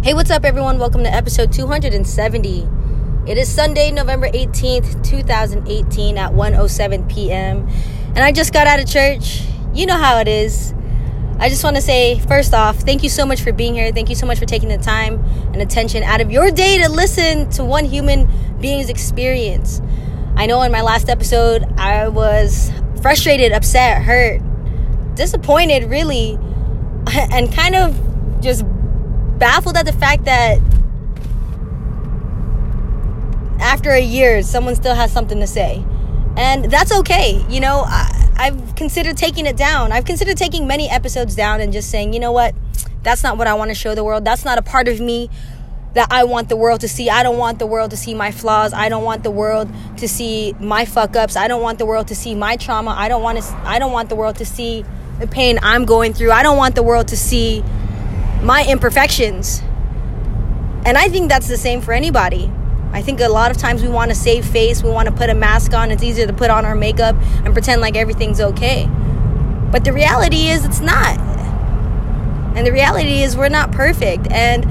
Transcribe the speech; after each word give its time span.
Hey, 0.00 0.14
what's 0.14 0.30
up, 0.30 0.44
everyone? 0.44 0.78
Welcome 0.78 1.02
to 1.02 1.12
episode 1.12 1.52
270. 1.52 2.68
It 3.26 3.36
is 3.36 3.48
Sunday, 3.48 3.90
November 3.90 4.28
18th, 4.28 5.04
2018 5.04 6.16
at 6.16 6.30
1:07 6.30 7.10
p.m. 7.10 7.68
And 8.06 8.20
I 8.20 8.30
just 8.30 8.52
got 8.52 8.68
out 8.68 8.78
of 8.78 8.88
church. 8.88 9.42
You 9.74 9.86
know 9.86 9.96
how 9.96 10.20
it 10.20 10.28
is. 10.28 10.72
I 11.40 11.48
just 11.48 11.64
want 11.64 11.74
to 11.76 11.82
say, 11.82 12.20
first 12.20 12.54
off, 12.54 12.76
thank 12.76 13.02
you 13.02 13.08
so 13.08 13.26
much 13.26 13.42
for 13.42 13.52
being 13.52 13.74
here. 13.74 13.90
Thank 13.90 14.08
you 14.08 14.14
so 14.14 14.24
much 14.24 14.38
for 14.38 14.46
taking 14.46 14.68
the 14.68 14.78
time 14.78 15.22
and 15.52 15.56
attention 15.56 16.04
out 16.04 16.20
of 16.20 16.30
your 16.30 16.52
day 16.52 16.78
to 16.78 16.88
listen 16.88 17.50
to 17.50 17.64
one 17.64 17.84
human 17.84 18.28
being's 18.60 18.90
experience. 18.90 19.82
I 20.36 20.46
know 20.46 20.62
in 20.62 20.70
my 20.70 20.82
last 20.82 21.08
episode, 21.08 21.64
I 21.76 22.06
was 22.06 22.70
frustrated, 23.02 23.50
upset, 23.50 24.02
hurt, 24.02 24.42
disappointed, 25.16 25.90
really, 25.90 26.38
and 27.12 27.52
kind 27.52 27.74
of 27.74 28.40
just 28.40 28.64
baffled 29.38 29.76
at 29.76 29.86
the 29.86 29.92
fact 29.92 30.24
that 30.24 30.60
after 33.60 33.90
a 33.90 34.00
year, 34.00 34.42
someone 34.42 34.74
still 34.74 34.94
has 34.94 35.12
something 35.12 35.40
to 35.40 35.46
say. 35.46 35.84
And 36.36 36.70
that's 36.70 36.96
okay. 37.00 37.44
You 37.48 37.60
know, 37.60 37.82
I, 37.86 38.30
I've 38.36 38.74
considered 38.76 39.16
taking 39.16 39.46
it 39.46 39.56
down. 39.56 39.90
I've 39.92 40.04
considered 40.04 40.36
taking 40.36 40.66
many 40.66 40.88
episodes 40.88 41.34
down 41.34 41.60
and 41.60 41.72
just 41.72 41.90
saying, 41.90 42.12
you 42.12 42.20
know 42.20 42.32
what? 42.32 42.54
That's 43.02 43.22
not 43.22 43.38
what 43.38 43.46
I 43.46 43.54
want 43.54 43.70
to 43.70 43.74
show 43.74 43.94
the 43.94 44.04
world. 44.04 44.24
That's 44.24 44.44
not 44.44 44.58
a 44.58 44.62
part 44.62 44.86
of 44.86 45.00
me 45.00 45.30
that 45.94 46.08
I 46.10 46.24
want 46.24 46.48
the 46.48 46.56
world 46.56 46.80
to 46.82 46.88
see. 46.88 47.10
I 47.10 47.22
don't 47.22 47.38
want 47.38 47.58
the 47.58 47.66
world 47.66 47.90
to 47.90 47.96
see 47.96 48.14
my 48.14 48.30
flaws. 48.30 48.72
I 48.72 48.88
don't 48.88 49.04
want 49.04 49.22
the 49.24 49.30
world 49.30 49.68
to 49.96 50.06
see 50.06 50.54
my 50.60 50.84
fuck 50.84 51.16
ups. 51.16 51.34
I 51.36 51.48
don't 51.48 51.62
want 51.62 51.78
the 51.78 51.86
world 51.86 52.08
to 52.08 52.14
see 52.14 52.34
my 52.34 52.56
trauma. 52.56 52.94
I 52.96 53.08
don't 53.08 53.22
want 53.22 53.42
to 53.42 53.56
I 53.64 53.78
don't 53.78 53.92
want 53.92 54.08
the 54.08 54.16
world 54.16 54.36
to 54.36 54.46
see 54.46 54.84
the 55.18 55.26
pain 55.26 55.58
I'm 55.62 55.84
going 55.84 56.12
through. 56.12 56.30
I 56.30 56.42
don't 56.42 56.56
want 56.56 56.74
the 56.74 56.82
world 56.82 57.08
to 57.08 57.16
see 57.16 57.64
my 58.42 58.64
imperfections. 58.68 59.62
And 60.84 60.96
I 60.96 61.08
think 61.08 61.28
that's 61.28 61.48
the 61.48 61.56
same 61.56 61.80
for 61.80 61.92
anybody. 61.92 62.50
I 62.92 63.02
think 63.02 63.20
a 63.20 63.28
lot 63.28 63.50
of 63.50 63.58
times 63.58 63.82
we 63.82 63.88
want 63.88 64.10
to 64.10 64.14
save 64.14 64.46
face, 64.46 64.82
we 64.82 64.90
want 64.90 65.08
to 65.08 65.14
put 65.14 65.28
a 65.28 65.34
mask 65.34 65.74
on. 65.74 65.90
It's 65.90 66.02
easier 66.02 66.26
to 66.26 66.32
put 66.32 66.50
on 66.50 66.64
our 66.64 66.74
makeup 66.74 67.16
and 67.44 67.52
pretend 67.52 67.80
like 67.80 67.96
everything's 67.96 68.40
okay. 68.40 68.88
But 69.70 69.84
the 69.84 69.92
reality 69.92 70.48
is 70.48 70.64
it's 70.64 70.80
not. 70.80 71.18
And 72.56 72.66
the 72.66 72.72
reality 72.72 73.22
is 73.22 73.36
we're 73.36 73.50
not 73.50 73.72
perfect. 73.72 74.30
And 74.30 74.64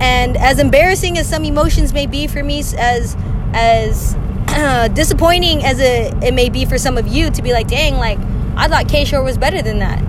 and 0.00 0.36
as 0.36 0.58
embarrassing 0.58 1.18
as 1.18 1.28
some 1.28 1.44
emotions 1.44 1.92
may 1.92 2.06
be 2.06 2.26
for 2.26 2.42
me 2.42 2.60
as 2.60 3.16
as 3.52 4.14
disappointing 4.94 5.64
as 5.64 5.80
it, 5.80 6.14
it 6.22 6.34
may 6.34 6.48
be 6.48 6.64
for 6.64 6.78
some 6.78 6.98
of 6.98 7.06
you 7.06 7.30
to 7.30 7.42
be 7.42 7.52
like, 7.52 7.68
dang, 7.68 7.94
like 7.94 8.18
I 8.56 8.68
thought 8.68 8.88
K 8.88 9.04
Shore 9.04 9.22
was 9.22 9.38
better 9.38 9.62
than 9.62 9.78
that. 9.78 10.02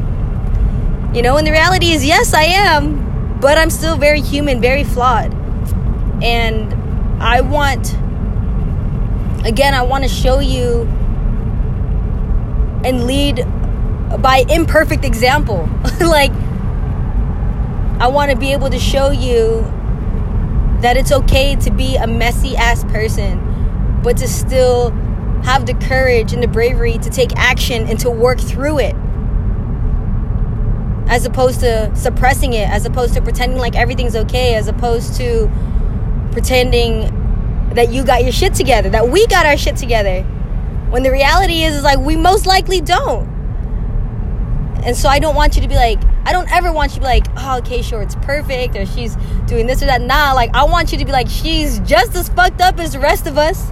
You 1.14 1.24
know, 1.24 1.38
and 1.38 1.48
the 1.48 1.52
reality 1.52 1.92
is, 1.92 2.06
yes, 2.06 2.36
I 2.36 2.44
am, 2.44 3.40
but 3.40 3.58
I'm 3.58 3.72
still 3.72 3.98
very 3.98 4.22
human, 4.22 4.62
very 4.62 4.84
flawed. 4.84 5.34
And 6.24 6.72
I 7.20 7.42
want, 7.42 7.94
again, 9.44 9.74
I 9.74 9.82
want 9.82 10.04
to 10.04 10.10
show 10.10 10.40
you 10.40 10.82
and 12.86 13.08
lead 13.08 13.44
by 14.22 14.46
imperfect 14.50 15.04
example. 15.04 15.68
like, 16.00 16.32
I 18.00 18.08
want 18.08 18.30
to 18.30 18.38
be 18.38 18.52
able 18.52 18.70
to 18.70 18.80
show 18.80 19.10
you 19.10 19.62
that 20.82 20.96
it's 20.96 21.12
okay 21.12 21.56
to 21.56 21.72
be 21.72 21.96
a 21.96 22.06
messy 22.06 22.56
ass 22.56 22.84
person, 22.84 24.00
but 24.04 24.18
to 24.18 24.28
still 24.28 24.92
have 25.42 25.66
the 25.66 25.74
courage 25.74 26.34
and 26.34 26.44
the 26.44 26.48
bravery 26.48 27.00
to 27.00 27.10
take 27.10 27.36
action 27.36 27.88
and 27.88 28.00
to 28.00 28.12
work 28.12 28.40
through 28.40 28.78
it 28.78 28.96
as 31.10 31.26
opposed 31.26 31.60
to 31.62 31.94
suppressing 31.96 32.54
it, 32.54 32.70
as 32.70 32.86
opposed 32.86 33.16
to 33.16 33.22
pretending 33.22 33.58
like 33.58 33.76
everything's 33.76 34.16
okay, 34.16 34.54
as 34.54 34.68
opposed 34.68 35.16
to 35.16 35.52
pretending 36.32 37.16
that 37.74 37.92
you 37.92 38.06
got 38.06 38.24
your 38.24 38.32
shit 38.32 38.54
together, 38.54 38.90
that 38.90 39.10
we 39.10 39.26
got 39.28 39.46
our 39.46 39.58
shit 39.58 39.76
together. 39.76 40.22
When 40.92 41.02
the 41.02 41.12
reality 41.12 41.64
is, 41.64 41.76
is 41.76 41.84
like 41.84 42.00
we 42.00 42.16
most 42.16 42.46
likely 42.46 42.80
don't. 42.80 43.28
And 44.86 44.96
so 44.96 45.10
I 45.10 45.20
don't 45.20 45.36
want 45.36 45.56
you 45.56 45.62
to 45.64 45.68
be 45.68 45.76
like, 45.76 46.00
I 46.26 46.32
don't 46.32 46.50
ever 46.52 46.72
want 46.72 46.92
you 46.92 46.96
to 46.96 47.02
be 47.02 47.08
like, 47.08 47.26
oh, 47.38 47.58
okay, 47.58 47.82
sure, 47.82 48.02
it's 48.04 48.16
perfect, 48.16 48.76
or 48.76 48.86
she's 48.86 49.16
doing 49.48 49.66
this 49.66 49.82
or 49.82 49.88
that. 49.88 50.02
Nah, 50.02 50.34
like 50.34 50.54
I 50.54 50.64
want 50.66 50.92
you 50.92 51.00
to 51.00 51.06
be 51.06 51.12
like, 51.12 51.28
she's 51.28 51.80
just 51.80 52.16
as 52.16 52.30
fucked 52.30 52.62
up 52.62 52.80
as 52.80 52.94
the 52.94 53.00
rest 53.00 53.26
of 53.26 53.36
us, 53.38 53.72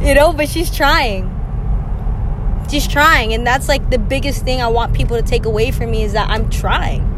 you 0.00 0.14
know, 0.14 0.32
but 0.32 0.48
she's 0.48 0.74
trying 0.74 1.35
just 2.66 2.90
trying 2.90 3.32
and 3.32 3.46
that's 3.46 3.68
like 3.68 3.88
the 3.90 3.98
biggest 3.98 4.44
thing 4.44 4.60
i 4.60 4.66
want 4.66 4.94
people 4.94 5.16
to 5.16 5.22
take 5.22 5.46
away 5.46 5.70
from 5.70 5.90
me 5.90 6.02
is 6.02 6.12
that 6.12 6.28
i'm 6.28 6.48
trying. 6.50 7.12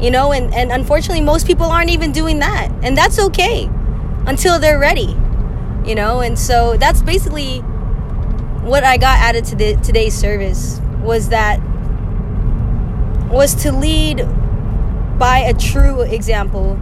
You 0.00 0.10
know 0.10 0.32
and, 0.32 0.52
and 0.52 0.70
unfortunately 0.70 1.22
most 1.22 1.46
people 1.46 1.66
aren't 1.66 1.90
even 1.90 2.12
doing 2.12 2.40
that 2.40 2.70
and 2.82 2.96
that's 2.96 3.18
okay 3.18 3.70
until 4.26 4.58
they're 4.58 4.78
ready 4.78 5.16
you 5.84 5.94
know? 5.94 6.20
And 6.20 6.38
so 6.38 6.76
that's 6.76 7.02
basically 7.02 7.58
what 8.64 8.82
i 8.82 8.96
got 8.96 9.18
added 9.18 9.44
to 9.44 9.56
the, 9.56 9.76
today's 9.82 10.14
service 10.14 10.80
was 11.02 11.28
that 11.28 11.60
was 13.30 13.54
to 13.56 13.70
lead 13.70 14.26
by 15.18 15.40
a 15.40 15.52
true 15.52 16.00
example 16.00 16.76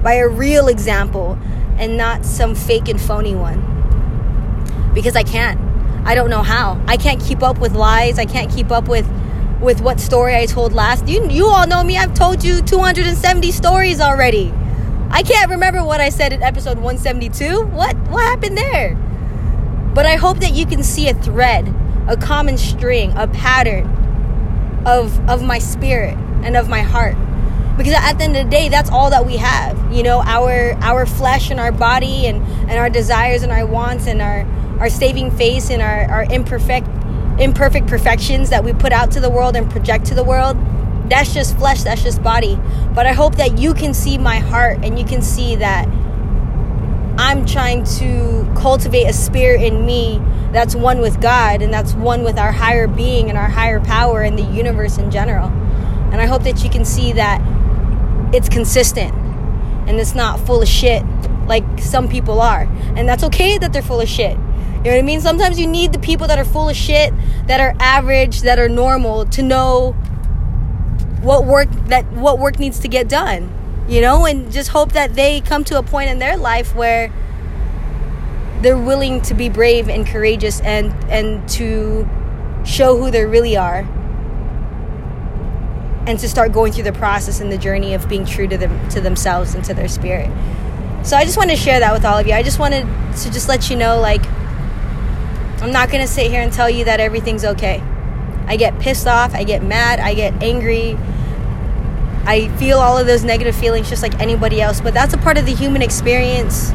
by 0.00 0.14
a 0.14 0.28
real 0.28 0.68
example 0.68 1.36
and 1.76 1.96
not 1.96 2.24
some 2.24 2.54
fake 2.54 2.88
and 2.88 3.00
phony 3.00 3.34
one 3.34 3.58
because 4.98 5.14
I 5.14 5.22
can't. 5.22 5.60
I 6.04 6.16
don't 6.16 6.28
know 6.28 6.42
how. 6.42 6.82
I 6.88 6.96
can't 6.96 7.22
keep 7.22 7.40
up 7.40 7.60
with 7.60 7.76
lies. 7.76 8.18
I 8.18 8.24
can't 8.24 8.50
keep 8.50 8.72
up 8.72 8.88
with 8.88 9.08
with 9.60 9.80
what 9.80 10.00
story 10.00 10.34
I 10.34 10.46
told 10.46 10.72
last. 10.72 11.06
You 11.06 11.24
you 11.30 11.46
all 11.46 11.68
know 11.68 11.84
me. 11.84 11.96
I've 11.96 12.14
told 12.14 12.42
you 12.42 12.60
270 12.62 13.52
stories 13.52 14.00
already. 14.00 14.52
I 15.10 15.22
can't 15.22 15.52
remember 15.52 15.84
what 15.84 16.00
I 16.00 16.08
said 16.08 16.32
in 16.32 16.42
episode 16.42 16.78
172. 16.78 17.62
What 17.66 17.96
what 18.08 18.24
happened 18.24 18.58
there? 18.58 18.96
But 19.94 20.04
I 20.04 20.16
hope 20.16 20.40
that 20.40 20.54
you 20.54 20.66
can 20.66 20.82
see 20.82 21.08
a 21.08 21.14
thread, 21.14 21.72
a 22.08 22.16
common 22.16 22.58
string, 22.58 23.12
a 23.16 23.28
pattern 23.28 23.86
of 24.84 25.16
of 25.30 25.44
my 25.44 25.60
spirit 25.60 26.18
and 26.42 26.56
of 26.56 26.68
my 26.68 26.80
heart. 26.80 27.14
Because 27.78 27.94
at 27.94 28.18
the 28.18 28.24
end 28.24 28.36
of 28.36 28.44
the 28.44 28.50
day, 28.50 28.68
that's 28.68 28.90
all 28.90 29.08
that 29.10 29.24
we 29.24 29.36
have. 29.36 29.92
You 29.92 30.02
know, 30.02 30.20
our 30.20 30.72
our 30.82 31.06
flesh 31.06 31.50
and 31.50 31.58
our 31.60 31.72
body 31.72 32.26
and 32.26 32.42
and 32.68 32.72
our 32.72 32.90
desires 32.90 33.42
and 33.42 33.52
our 33.52 33.64
wants 33.64 34.06
and 34.06 34.20
our 34.20 34.44
our 34.80 34.88
saving 34.88 35.30
face 35.30 35.70
and 35.70 35.82
our, 35.82 36.10
our 36.10 36.24
imperfect 36.24 36.88
imperfect 37.40 37.86
perfections 37.86 38.50
that 38.50 38.64
we 38.64 38.72
put 38.72 38.92
out 38.92 39.10
to 39.12 39.20
the 39.20 39.30
world 39.30 39.56
and 39.56 39.70
project 39.70 40.06
to 40.06 40.14
the 40.14 40.24
world 40.24 40.56
that's 41.08 41.32
just 41.32 41.56
flesh 41.56 41.82
that's 41.82 42.02
just 42.02 42.22
body 42.22 42.58
but 42.94 43.06
i 43.06 43.12
hope 43.12 43.36
that 43.36 43.58
you 43.58 43.74
can 43.74 43.94
see 43.94 44.18
my 44.18 44.38
heart 44.38 44.78
and 44.82 44.98
you 44.98 45.04
can 45.04 45.22
see 45.22 45.54
that 45.54 45.86
i'm 47.16 47.46
trying 47.46 47.84
to 47.84 48.50
cultivate 48.56 49.04
a 49.04 49.12
spirit 49.12 49.62
in 49.62 49.86
me 49.86 50.20
that's 50.52 50.74
one 50.74 51.00
with 51.00 51.20
god 51.20 51.62
and 51.62 51.72
that's 51.72 51.94
one 51.94 52.24
with 52.24 52.38
our 52.38 52.52
higher 52.52 52.88
being 52.88 53.28
and 53.28 53.38
our 53.38 53.48
higher 53.48 53.80
power 53.80 54.22
and 54.22 54.38
the 54.38 54.42
universe 54.42 54.98
in 54.98 55.10
general 55.10 55.48
and 56.12 56.20
i 56.20 56.26
hope 56.26 56.42
that 56.42 56.64
you 56.64 56.70
can 56.70 56.84
see 56.84 57.12
that 57.12 57.40
it's 58.32 58.48
consistent 58.48 59.14
and 59.88 59.98
it's 59.98 60.14
not 60.14 60.38
full 60.40 60.62
of 60.62 60.68
shit 60.68 61.02
like 61.46 61.64
some 61.78 62.08
people 62.08 62.40
are 62.40 62.62
and 62.96 63.08
that's 63.08 63.24
okay 63.24 63.58
that 63.58 63.72
they're 63.72 63.82
full 63.82 64.00
of 64.00 64.08
shit 64.08 64.36
you 64.78 64.84
know 64.84 64.90
what 64.92 64.98
I 64.98 65.02
mean? 65.02 65.20
Sometimes 65.20 65.58
you 65.58 65.66
need 65.66 65.92
the 65.92 65.98
people 65.98 66.28
that 66.28 66.38
are 66.38 66.44
full 66.44 66.68
of 66.68 66.76
shit, 66.76 67.12
that 67.48 67.58
are 67.58 67.74
average, 67.80 68.42
that 68.42 68.60
are 68.60 68.68
normal 68.68 69.26
to 69.26 69.42
know 69.42 69.92
what 71.20 71.44
work 71.46 71.68
that 71.86 72.06
what 72.12 72.38
work 72.38 72.60
needs 72.60 72.78
to 72.80 72.88
get 72.88 73.08
done. 73.08 73.52
You 73.88 74.00
know, 74.00 74.24
and 74.24 74.52
just 74.52 74.68
hope 74.68 74.92
that 74.92 75.14
they 75.14 75.40
come 75.40 75.64
to 75.64 75.78
a 75.78 75.82
point 75.82 76.10
in 76.10 76.20
their 76.20 76.36
life 76.36 76.76
where 76.76 77.12
they're 78.62 78.78
willing 78.78 79.20
to 79.22 79.34
be 79.34 79.48
brave 79.48 79.88
and 79.88 80.06
courageous 80.06 80.60
and 80.60 80.92
and 81.10 81.48
to 81.50 82.08
show 82.64 82.96
who 82.96 83.10
they 83.10 83.24
really 83.24 83.56
are 83.56 83.82
and 86.08 86.18
to 86.18 86.26
start 86.26 86.52
going 86.52 86.72
through 86.72 86.84
the 86.84 86.92
process 86.92 87.38
and 87.40 87.52
the 87.52 87.58
journey 87.58 87.92
of 87.92 88.08
being 88.08 88.24
true 88.24 88.48
to 88.48 88.56
them 88.56 88.88
to 88.88 88.98
themselves 88.98 89.54
and 89.54 89.62
to 89.62 89.74
their 89.74 89.88
spirit. 89.88 90.30
So 91.04 91.18
I 91.18 91.24
just 91.24 91.36
wanted 91.36 91.56
to 91.56 91.60
share 91.60 91.80
that 91.80 91.92
with 91.92 92.02
all 92.06 92.16
of 92.16 92.26
you. 92.26 92.32
I 92.32 92.42
just 92.42 92.58
wanted 92.58 92.84
to 93.18 93.30
just 93.30 93.46
let 93.46 93.68
you 93.68 93.76
know 93.76 94.00
like 94.00 94.26
I'm 95.60 95.70
not 95.70 95.90
going 95.90 96.00
to 96.00 96.10
sit 96.10 96.30
here 96.30 96.40
and 96.40 96.50
tell 96.50 96.70
you 96.70 96.86
that 96.86 96.98
everything's 96.98 97.44
okay. 97.44 97.82
I 98.46 98.56
get 98.56 98.78
pissed 98.80 99.06
off, 99.06 99.34
I 99.34 99.44
get 99.44 99.62
mad, 99.62 100.00
I 100.00 100.14
get 100.14 100.42
angry. 100.42 100.96
I 102.24 102.48
feel 102.56 102.78
all 102.78 102.96
of 102.96 103.06
those 103.06 103.22
negative 103.22 103.54
feelings 103.54 103.90
just 103.90 104.02
like 104.02 104.18
anybody 104.18 104.62
else, 104.62 104.80
but 104.80 104.94
that's 104.94 105.12
a 105.12 105.18
part 105.18 105.36
of 105.36 105.44
the 105.44 105.54
human 105.54 105.82
experience. 105.82 106.70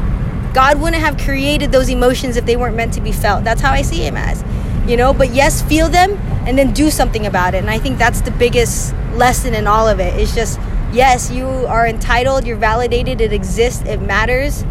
God 0.52 0.80
wouldn't 0.80 1.02
have 1.02 1.18
created 1.18 1.72
those 1.72 1.88
emotions 1.88 2.36
if 2.36 2.46
they 2.46 2.56
weren't 2.56 2.76
meant 2.76 2.94
to 2.94 3.00
be 3.00 3.10
felt. 3.10 3.42
That's 3.42 3.60
how 3.60 3.72
I 3.72 3.82
see 3.82 4.06
Him 4.06 4.16
as. 4.16 4.44
You 4.88 4.96
know, 4.96 5.12
but 5.12 5.34
yes, 5.34 5.60
feel 5.62 5.88
them 5.88 6.12
and 6.46 6.56
then 6.56 6.72
do 6.72 6.88
something 6.88 7.26
about 7.26 7.54
it. 7.54 7.58
And 7.58 7.70
I 7.70 7.80
think 7.80 7.98
that's 7.98 8.20
the 8.20 8.30
biggest 8.30 8.94
lesson 9.16 9.54
in 9.54 9.66
all 9.66 9.88
of 9.88 10.00
it. 10.00 10.18
It's 10.20 10.34
just, 10.34 10.58
yes, 10.92 11.30
you 11.30 11.46
are 11.46 11.86
entitled, 11.86 12.46
you're 12.46 12.56
validated, 12.56 13.20
it 13.20 13.32
exists, 13.32 13.82
it 13.86 14.00
matters, 14.00 14.62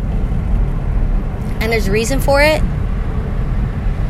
and 1.62 1.72
there's 1.72 1.90
reason 1.90 2.20
for 2.20 2.42
it 2.42 2.62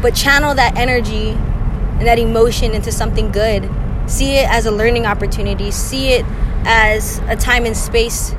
but 0.04 0.14
channel 0.14 0.54
that 0.54 0.78
energy 0.78 1.30
and 1.30 2.06
that 2.06 2.20
emotion 2.20 2.74
into 2.74 2.92
something 2.92 3.32
good. 3.32 3.72
See 4.06 4.36
it 4.36 4.50
as 4.50 4.66
a 4.66 4.72
learning 4.72 5.06
opportunity. 5.06 5.72
See 5.72 6.10
it 6.10 6.26
as 6.66 7.20
a 7.30 7.38
time 7.38 7.66
and 7.66 7.76
space 7.76 8.32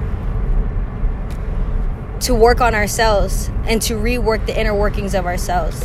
to 2.26 2.34
work 2.34 2.60
on 2.60 2.74
ourselves 2.74 3.48
and 3.64 3.80
to 3.80 3.94
rework 3.94 4.44
the 4.44 4.58
inner 4.58 4.74
workings 4.74 5.14
of 5.14 5.24
ourselves. 5.24 5.82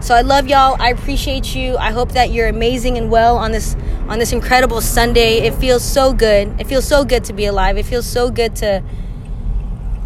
So 0.00 0.14
I 0.14 0.22
love 0.22 0.46
y'all. 0.46 0.76
I 0.80 0.90
appreciate 0.90 1.56
you. 1.56 1.76
I 1.76 1.90
hope 1.90 2.12
that 2.12 2.30
you're 2.30 2.48
amazing 2.48 2.96
and 2.96 3.10
well 3.10 3.36
on 3.36 3.50
this 3.50 3.76
on 4.08 4.18
this 4.18 4.32
incredible 4.32 4.80
Sunday. 4.80 5.38
It 5.38 5.54
feels 5.54 5.84
so 5.84 6.12
good. 6.12 6.58
It 6.60 6.66
feels 6.66 6.86
so 6.86 7.04
good 7.04 7.24
to 7.24 7.32
be 7.32 7.46
alive. 7.46 7.76
It 7.76 7.84
feels 7.84 8.06
so 8.06 8.30
good 8.30 8.54
to 8.56 8.82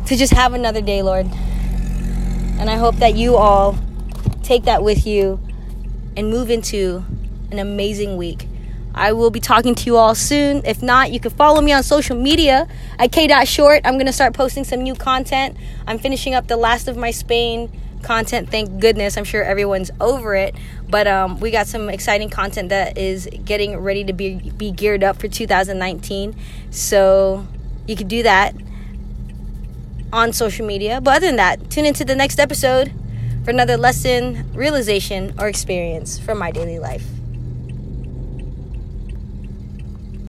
to 0.07 0.17
just 0.17 0.33
have 0.33 0.55
another 0.55 0.81
day, 0.81 1.03
Lord. 1.03 1.27
And 2.59 2.71
I 2.71 2.77
hope 2.77 2.97
that 2.97 3.17
you 3.17 3.37
all 3.37 3.79
take 4.43 4.65
that 4.65 4.83
with 4.83 5.07
you 5.07 5.41
and 6.17 6.31
move 6.31 6.51
into 6.51 7.05
an 7.51 7.59
amazing 7.59 8.17
week. 8.17 8.49
I 8.95 9.13
will 9.13 9.31
be 9.31 9.41
talking 9.41 9.75
to 9.75 9.87
you 9.87 9.97
all 9.97 10.15
soon. 10.15 10.63
If 10.65 10.83
not, 10.83 11.13
you 11.13 11.21
can 11.21 11.31
follow 11.31 11.61
me 11.61 11.73
on 11.73 11.83
social 11.83 12.17
media 12.17 12.69
at 12.99 13.11
k.short. 13.13 13.83
I'm 13.85 13.95
going 13.95 14.07
to 14.07 14.13
start 14.13 14.35
posting 14.35 14.65
some 14.65 14.83
new 14.83 14.95
content. 14.95 15.57
I'm 15.87 15.99
finishing 15.99 16.35
up 16.35 16.47
the 16.49 16.57
last 16.57 16.89
of 16.89 16.97
my 16.97 17.11
Spain 17.11 17.71
content. 18.03 18.51
Thank 18.51 18.81
goodness. 18.81 19.17
I'm 19.17 19.25
sure 19.25 19.43
everyone's 19.43 19.91
over 20.01 20.35
it. 20.35 20.55
But 20.89 21.07
um, 21.07 21.41
we 21.41 21.51
got 21.51 21.67
some 21.67 21.89
exciting 21.89 22.29
content 22.29 22.69
that 22.69 22.99
is 22.99 23.29
getting 23.45 23.79
ready 23.79 24.05
to 24.05 24.13
be, 24.13 24.51
be 24.51 24.71
geared 24.71 25.03
up 25.03 25.21
for 25.21 25.29
2019. 25.29 26.37
So 26.71 27.47
you 27.87 27.97
can 27.97 28.09
do 28.09 28.23
that 28.23 28.55
on 30.13 30.33
social 30.33 30.67
media. 30.67 31.01
But 31.01 31.17
other 31.17 31.27
than 31.27 31.37
that, 31.37 31.71
tune 31.71 31.87
into 31.87 32.05
the 32.05 32.15
next 32.15 32.39
episode 32.39 32.93
for 33.45 33.51
another 33.51 33.77
lesson, 33.77 34.53
realization, 34.53 35.35
or 35.39 35.49
experience 35.49 36.19
from 36.19 36.39
my 36.39 36.51
daily 36.51 36.79
life. 36.79 37.07